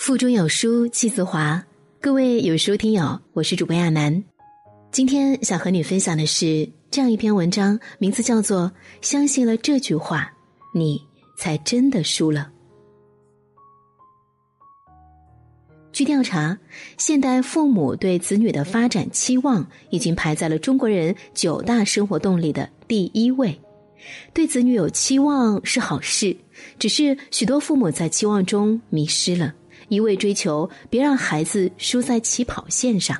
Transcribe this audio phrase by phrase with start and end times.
[0.00, 1.62] 腹中有书气自华，
[2.00, 4.24] 各位有书听友，我是主播亚楠。
[4.90, 8.62] 今天想和你分享的是这样一篇文章，名字叫做
[9.06, 10.32] 《相信了这句话，
[10.74, 10.98] 你
[11.36, 12.50] 才真的输了》。
[15.92, 16.58] 据调查，
[16.96, 23.60] 现代父母对子女的发展期望已经排在了中国人九大生活动力的第一位。
[24.32, 26.34] 对子女有期望是好事，
[26.78, 29.54] 只是许多父母在期望中迷失了。
[29.90, 33.14] 一味追求，别让孩子输在起跑线上。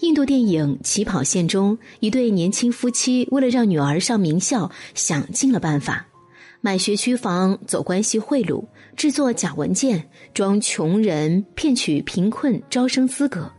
[0.00, 6.06] 印度电影《起跑线》中，一对年轻夫妻为了让女儿上名校，想尽了办法：
[6.60, 13.50] 买学区房、走关系贿赂、制作假文件、装穷人、骗取贫困招生资格。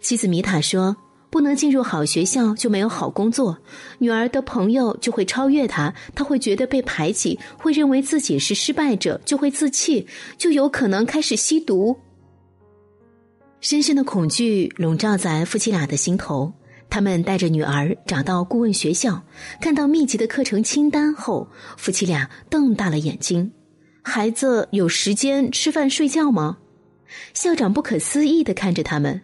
[0.00, 0.96] 妻子米塔说。
[1.30, 3.58] 不能进入好学校就没有好工作，
[3.98, 11.96] 女儿的朋友就会超越她，她会觉得被排挤，会认为自己是失败者，就会自弃，就有可能开始吸毒。
[13.60, 16.52] 深深的恐惧笼罩在夫妻俩的心头。
[16.90, 19.22] 他们带着女儿找到顾问学校，
[19.60, 23.52] 看到密集的课程清单后，夫妻俩瞪大了眼睛
[24.02, 26.56] ：“孩子有时间吃饭睡觉吗？”
[27.34, 29.20] 校长不可思议的看着他们。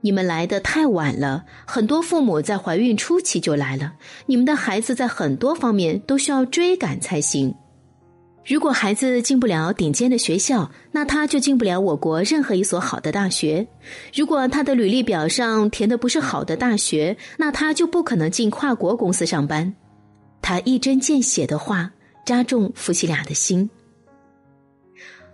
[0.00, 3.94] 你们来的太晚了，很多父母在怀孕初期就来了。
[4.26, 7.54] 你们的孩子在很多方面都需要追赶才行。
[8.46, 13.66] 如果孩子进不了顶尖的学校，那他就进不了我国任何一所好的大学。
[14.14, 19.74] 如果他的履历表上填的不是好的大学，那他就不可能进跨国公司上班。
[20.40, 21.90] 他一针见血的话
[22.24, 23.68] 扎中夫妻俩的心。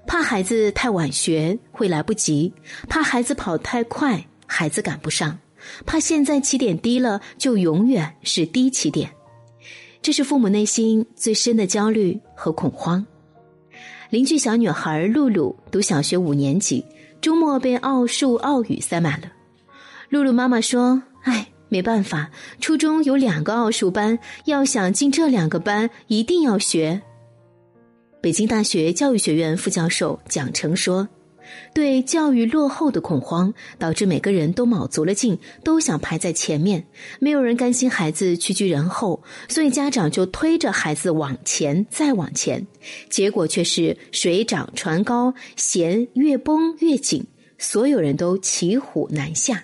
[0.06, 2.52] 怕孩子太晚学会来不及，
[2.88, 4.26] 怕孩子跑太快。
[4.56, 5.36] 孩子赶不上，
[5.84, 9.10] 怕现在起点低了，就永远是低起点。
[10.00, 13.04] 这是父母内心最深的焦虑和恐慌。
[14.10, 16.84] 邻居小女孩露露读小学五年级，
[17.20, 19.26] 周末被奥数、奥语塞满了。
[20.08, 27.02] 露露妈妈说：“哎，没办法，初中有两个奥数班，要想进这两个班，一定要学。”
[28.22, 31.08] 北京大学教育学院副教授蒋成说。
[31.72, 36.86] 对教育落后的恐慌，导致每个人都卯足了劲，都想排在前面。
[37.18, 42.66] 没有人甘心孩子屈居人后，所以家长就推着孩子往前，再往前。
[43.08, 47.26] 结果却是水涨船高，弦越绷越紧，
[47.58, 49.62] 所有人都骑虎难下。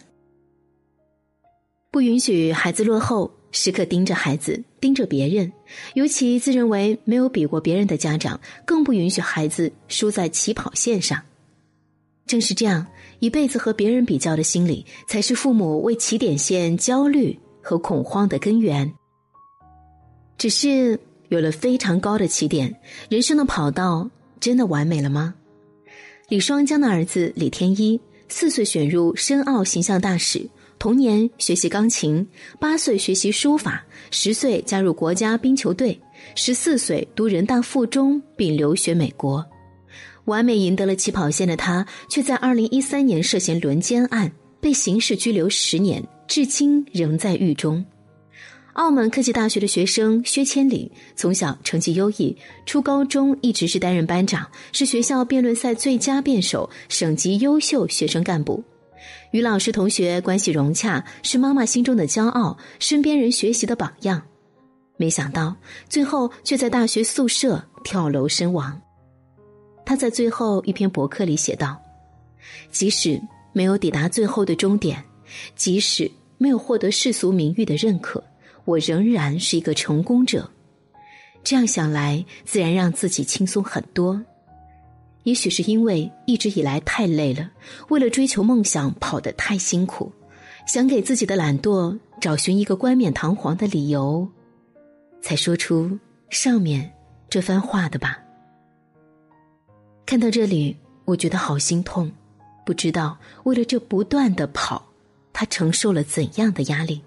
[1.90, 5.52] 不允许孩子落后，时刻盯着孩子，盯着别人，
[5.94, 11.20] 尤其自认为没有比过别人的家长，更不允许孩子输在起跑线上。
[12.30, 12.86] 正是这样，
[13.18, 18.88] 一辈子和别人比较的心理，才是父母为起点线焦虑和恐慌的根源。
[20.38, 20.96] 只是
[21.28, 22.72] 有了非常高的起点，
[23.08, 24.08] 人生的跑道
[24.38, 25.34] 真的完美了吗？
[26.28, 30.48] 李双江的儿子李天一，四岁选入申奥形象大使，
[30.78, 32.24] 童年学习钢琴，
[32.60, 36.00] 八岁学习书法，十岁加入国家冰球队，
[36.36, 39.44] 十四岁读人大附中并留学美国。
[40.30, 44.30] 完美赢得了起跑线的他，却在二零一三年涉嫌轮奸案
[44.60, 47.84] 被刑事拘留十年，至今仍在狱中。
[48.74, 58.62] 澳门科技大学的学生薛千里从小成绩优异，初高中一直是担任班长，是学校辩论赛最佳辩手，省级优秀学生干部，
[59.32, 64.22] 与老师同学关系融洽，是妈妈心中的骄傲，身边人学习的榜样。
[64.96, 65.56] 没想到
[65.88, 68.80] 最后却在大学宿舍跳楼身亡。
[69.90, 71.76] 他在最后一篇博客里写道
[72.70, 73.20] ：“即使
[73.52, 75.02] 没有抵达最后的终点，
[75.56, 76.08] 即使
[76.38, 78.22] 没有获得世俗名誉的认可，
[78.64, 80.48] 我仍然是一个成功者。
[81.42, 84.22] 这样想来，自然让自己轻松很多。
[85.24, 87.50] 也许是因为一直以来太累了，
[87.88, 90.12] 为了追求梦想跑得太辛苦，
[90.68, 94.28] 想给自己的懒惰找寻一个冠冕堂皇的理由，
[95.20, 95.98] 才说出
[96.28, 96.92] 上面
[97.28, 98.22] 这番话的吧。”
[100.10, 102.10] 看到这里，我觉得好心痛，
[102.66, 104.84] 不知道为了这不断的跑，
[105.32, 107.00] 他承受了怎样的压力。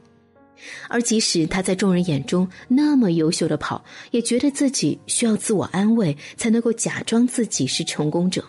[0.87, 8.41] 而即使他在众人眼中那么优秀的跑，也觉得自己需要自我安慰，才能够假装自己是成功者。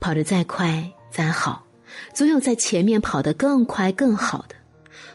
[0.00, 1.66] 跑得再快再好，
[2.14, 4.54] 总有在前面跑得更快更好的。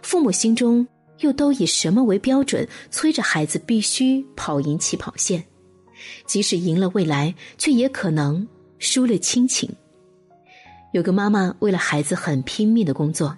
[0.04, 0.88] 父母心中
[1.22, 5.44] 又都以什么为标准，催着孩子必须跑赢起跑线？
[6.26, 8.48] 即使赢了未来，却也可能
[8.80, 9.70] 输了亲情。
[10.94, 13.36] 有个妈妈为了孩子很拼命的工作，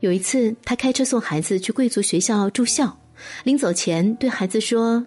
[0.00, 2.98] 有一次她开车送孩子去贵族学校住校，
[3.44, 5.06] 临走前对孩子说：“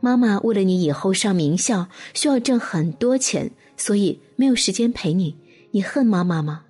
[0.00, 5.36] 妈妈为了你以后上名校，需要挣很多钱，所以没有时间陪你。
[5.72, 6.62] 你恨妈妈吗？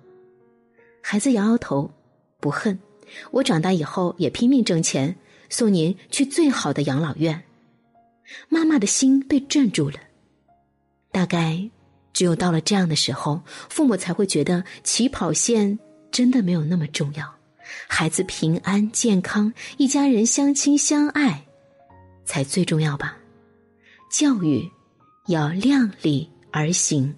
[1.01, 1.91] 孩子摇摇头，
[2.39, 2.79] 不恨。
[3.29, 5.15] 我长大以后也拼命挣钱，
[5.47, 7.44] 送您去最好的养老院。
[8.49, 9.99] 妈妈的心被镇住了。
[11.11, 11.69] 大概
[12.11, 15.79] 只有到了这样的时候，父母才会觉得起跑线
[16.11, 17.35] 真的没有那么重要，
[17.87, 21.45] 孩子平安健康，一家人相亲相爱，
[22.25, 23.17] 才最重要吧。
[24.11, 24.69] 教育
[25.27, 27.13] 要量力而行。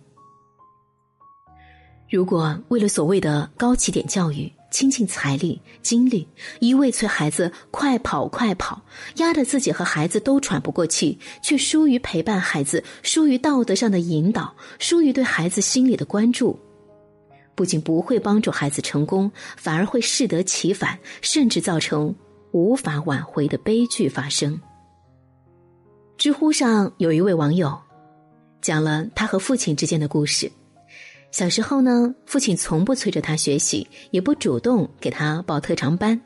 [2.10, 6.28] 如果为了所谓的高起点教育，倾尽财力精力，
[6.60, 8.80] 一味催孩子快跑快跑，
[9.16, 16.60] 压得自己和孩子都喘不过气，却疏于陪伴孩子，疏于道德上的引导，疏于对孩子心理的关注，
[17.56, 22.14] 不仅不会帮助孩子成功，反而会适得其反，甚至造成
[22.52, 24.62] 无法挽回的悲剧发生。
[26.20, 27.76] 知乎上有一位网友，
[28.62, 30.52] 讲了他和父亲之间的故事。
[31.38, 36.20] 小时候呢，父亲从不催着他学习，也不主动给他报特长班，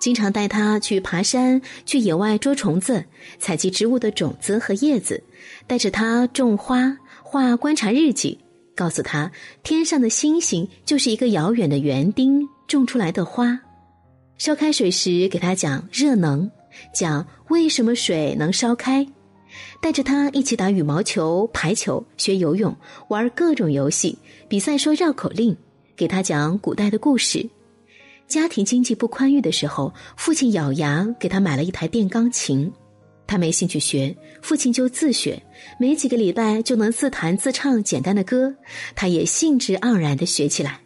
[0.00, 3.04] 经常带他去爬山、去野外捉虫子、
[3.38, 5.22] 采集植物的种子和叶子，
[5.68, 8.36] 带着他种花、画观察日记，
[8.74, 9.30] 告诉他
[9.62, 13.56] 天上的星星就是一个遥远的园丁种出来的花。
[14.38, 16.50] 烧开水时，给他讲热能，
[16.92, 19.06] 讲为什么水能烧开。
[19.80, 22.76] 带着他一起打羽毛球、排球，学游泳，
[23.08, 24.18] 玩各种游戏，
[24.48, 25.56] 比赛说绕口令，
[25.96, 27.48] 给他讲古代的故事。
[28.26, 32.70] 家庭经济不宽裕的时候，父亲咬牙给他买了一台电钢琴，
[33.26, 35.42] 他没兴趣学，父亲就自学，
[35.80, 38.54] 没几个礼拜就能自弹自唱简单的歌，
[38.94, 40.80] 他也兴致盎然地学起来。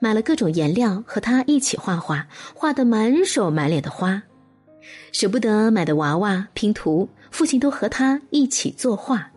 [0.00, 4.22] 买了各种颜料，和他一起画画，画得满手满脸的花。
[5.12, 9.30] 舍不得买的娃娃拼图，父亲都和他一起作画。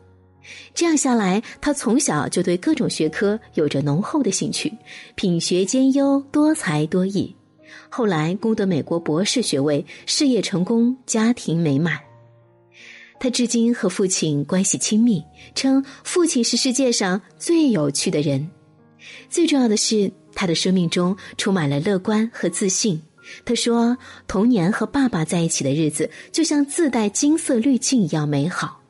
[0.73, 4.71] 这样下来，他从小就对各种学科有着浓厚的兴趣，
[5.15, 7.35] 品学兼优，多才多艺。
[7.89, 11.99] 后来攻得美国博士学位，事业成功，家庭美满。
[13.19, 15.21] 他至今和父亲关系亲密，
[15.53, 18.49] 称父亲是世界上最有趣的人。
[19.29, 23.01] 最重要的是，他的生命中充满了乐观和自信。
[23.45, 23.97] 他说
[24.27, 28.81] ：“童年和爸爸在一起的日子，就像自带金色滤镜一样美好。”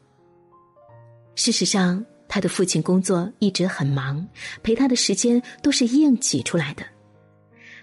[1.36, 4.27] 事实上，他的父亲工作一直很忙，
[4.62, 6.83] 陪他的时间都是硬挤出来的。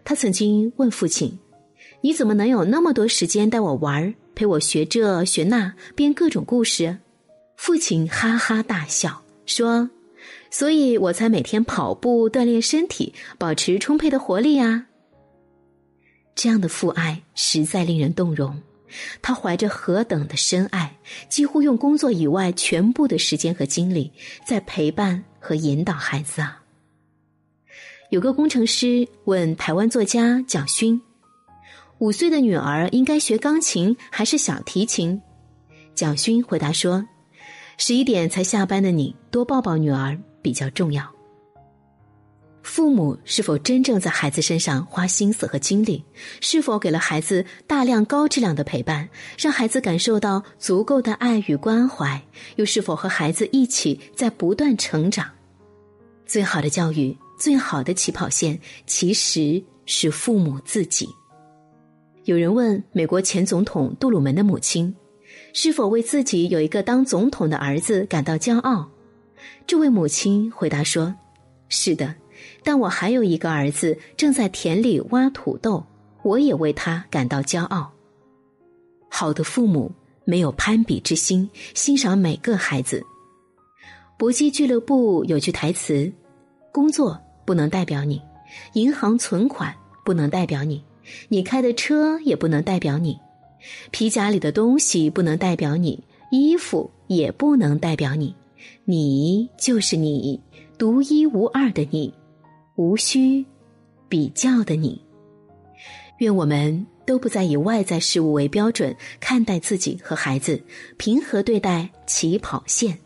[0.05, 1.39] 他曾经问父亲
[2.01, 6.99] ：“你怎么能有那么多时间带我玩，陪我学这学那，编各种故事？”
[7.57, 9.89] 父亲哈哈大笑说
[10.51, 14.86] ：“所以我才每天跑步锻炼身体，保持充沛的活力啊。”
[16.37, 18.61] 这样的父爱实在令人动容，
[19.23, 20.95] 他怀着何等的深爱，
[21.31, 24.13] 几乎用工作以外全部的时间和精力
[24.47, 26.63] 在陪伴和引导孩子啊。
[28.11, 31.01] 有个工程师问台湾作家蒋勋
[31.99, 35.21] ：“五岁的女儿应该学钢琴还是小提琴？”
[35.97, 37.03] 蒋勋回答说
[37.79, 41.11] ：“十一点才下班的你，多抱抱女儿比较重要。”
[42.67, 46.03] 父母是否真正在孩子身上花心思和精力？
[46.41, 49.09] 是否给了孩子大量高质量的陪伴，
[49.39, 52.21] 让孩子感受到足够的爱与关怀？
[52.57, 55.31] 又是否和孩子一起在不断成长？
[56.27, 61.09] 最好的教育，最好的起跑线，其实是父母自己。
[62.25, 64.93] 有人问美国前总统杜鲁门的母亲，
[65.53, 68.91] 是否为自己有一个当总统的儿子感到骄傲？
[69.69, 71.15] 这位母亲回答说
[71.71, 72.13] ：“是的。”
[72.63, 75.85] 但我还有一个儿子正在田里挖土豆，
[76.23, 77.93] 我也为他感到骄傲。
[79.09, 79.91] 好的父母
[80.25, 83.03] 没有攀比之心，欣赏每个孩子。
[84.19, 86.13] 搏击俱乐部有句台词
[86.73, 88.21] ：“工作不能代表你，
[88.73, 89.75] 银行存款
[90.05, 90.83] 不能代表你，
[91.29, 93.19] 你开的车也不能代表你，
[93.91, 98.35] 皮夹里的东西不能代表你，衣服也不能代表你，
[98.85, 100.41] 你就是你，
[100.77, 102.13] 独一无二的你。”
[102.77, 103.45] 无需
[104.09, 105.03] 比较的你，
[106.19, 110.63] 愿我们都不再以外在事物为标准看待自己和孩子，
[110.97, 112.99] 平和对待起跑线，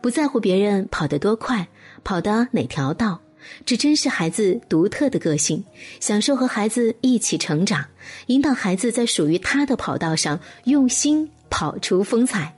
[0.00, 1.66] 不在乎别人跑得多快，
[2.02, 3.20] 跑的哪条道，
[3.64, 5.64] 只珍视孩子独特的个性，
[6.00, 7.84] 享受和孩子一起成长，
[8.26, 12.54] 引导孩子在属于他的跑道上用心跑出风采，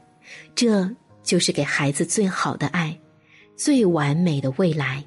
[0.54, 0.90] 这
[1.22, 2.98] 就是给孩子最好的爱，
[3.54, 5.04] 最完美的未来。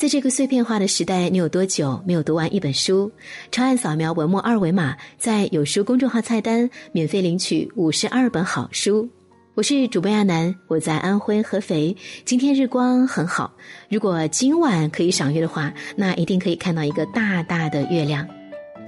[0.00, 3.12] 在这个碎片化的时代，你有多久没有读完一本书？
[3.52, 9.06] 长按扫描文末二维码，在有书公众号菜单免费领取五十二本好书。
[9.52, 11.94] 我是主播亚楠，我在安徽合肥。
[12.24, 13.52] 今天日光很好，
[13.90, 18.26] 如果今晚可以赏月的话，那一定可以看到一个大大的月亮。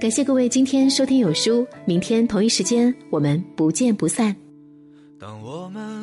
[0.01, 4.35] 感谢各位今天收听有书，明天同一时间我们不见不散。
[5.19, 6.02] 当我们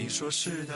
[0.00, 0.74] 你说是的。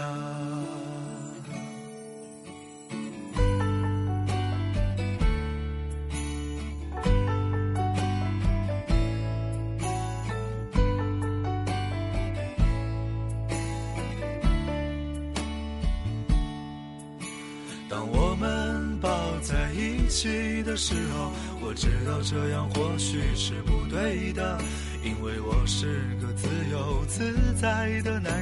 [17.89, 19.09] 当我们抱
[19.41, 24.59] 在一起的时候，我知道这样或许是不对的，
[25.05, 28.42] 因为我是个自由自在的男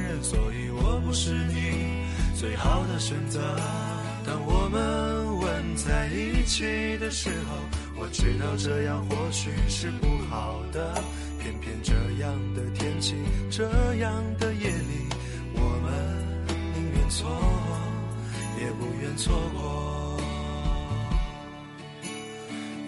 [1.13, 3.39] 是你最好的选择。
[4.25, 7.57] 当我们吻在一起的时候，
[7.95, 10.93] 我知道这样或许是不好的，
[11.39, 13.15] 偏偏这样的天气，
[13.49, 13.63] 这
[13.95, 15.09] 样的夜里，
[15.53, 15.91] 我们
[16.75, 17.29] 宁愿错，
[18.59, 20.21] 也不愿错过。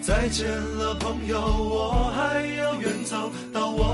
[0.00, 3.93] 再见了，朋友，我还要远走到我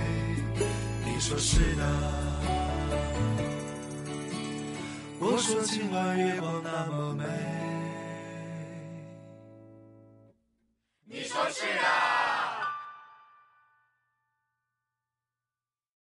[1.21, 1.85] 说是的。
[5.19, 7.60] 我说今晚月光那么美。